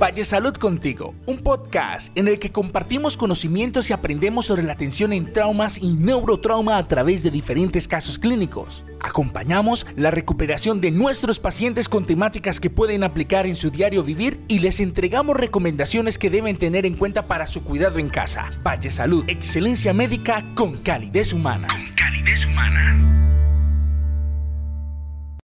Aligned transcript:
Valle 0.00 0.24
Salud 0.24 0.54
Contigo, 0.54 1.14
un 1.26 1.40
podcast 1.40 2.16
en 2.16 2.26
el 2.26 2.38
que 2.38 2.50
compartimos 2.50 3.18
conocimientos 3.18 3.90
y 3.90 3.92
aprendemos 3.92 4.46
sobre 4.46 4.62
la 4.62 4.72
atención 4.72 5.12
en 5.12 5.30
traumas 5.30 5.76
y 5.76 5.94
neurotrauma 5.94 6.78
a 6.78 6.88
través 6.88 7.22
de 7.22 7.30
diferentes 7.30 7.86
casos 7.86 8.18
clínicos. 8.18 8.86
Acompañamos 9.00 9.86
la 9.96 10.10
recuperación 10.10 10.80
de 10.80 10.90
nuestros 10.90 11.38
pacientes 11.38 11.86
con 11.86 12.06
temáticas 12.06 12.60
que 12.60 12.70
pueden 12.70 13.04
aplicar 13.04 13.46
en 13.46 13.56
su 13.56 13.70
diario 13.70 14.02
vivir 14.02 14.40
y 14.48 14.60
les 14.60 14.80
entregamos 14.80 15.36
recomendaciones 15.36 16.16
que 16.16 16.30
deben 16.30 16.56
tener 16.56 16.86
en 16.86 16.96
cuenta 16.96 17.26
para 17.26 17.46
su 17.46 17.62
cuidado 17.62 17.98
en 17.98 18.08
casa. 18.08 18.52
Valle 18.66 18.90
Salud, 18.90 19.24
excelencia 19.28 19.92
médica 19.92 20.46
con 20.54 20.78
calidez 20.78 21.34
humana. 21.34 21.68
Con 21.68 21.76
calidez 21.76 21.79
humana. 21.79 21.79